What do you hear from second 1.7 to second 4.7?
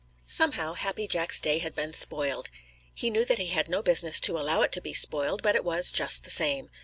been spoiled. He knew that he had no business to allow